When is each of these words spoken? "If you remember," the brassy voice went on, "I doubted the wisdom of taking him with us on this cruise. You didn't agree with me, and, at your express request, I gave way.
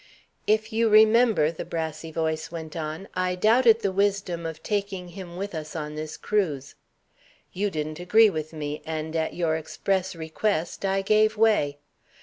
"If 0.47 0.73
you 0.73 0.89
remember," 0.89 1.51
the 1.51 1.63
brassy 1.63 2.09
voice 2.11 2.51
went 2.51 2.75
on, 2.75 3.07
"I 3.13 3.35
doubted 3.35 3.81
the 3.81 3.91
wisdom 3.91 4.47
of 4.47 4.63
taking 4.63 5.09
him 5.09 5.37
with 5.37 5.53
us 5.53 5.75
on 5.75 5.93
this 5.93 6.17
cruise. 6.17 6.73
You 7.53 7.69
didn't 7.69 7.99
agree 7.99 8.31
with 8.31 8.51
me, 8.51 8.81
and, 8.83 9.15
at 9.15 9.35
your 9.35 9.55
express 9.55 10.15
request, 10.15 10.85
I 10.85 11.03
gave 11.03 11.37
way. 11.37 11.77